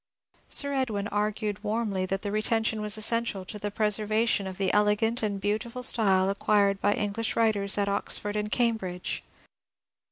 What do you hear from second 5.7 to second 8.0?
style acquired by English writers at